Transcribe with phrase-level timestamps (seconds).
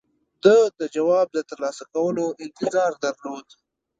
[0.43, 3.47] ده د جواب د ترلاسه کولو انتظار درلود.